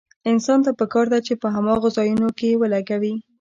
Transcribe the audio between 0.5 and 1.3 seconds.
ته پکار ده